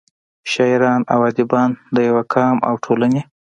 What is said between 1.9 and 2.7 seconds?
دَيو قام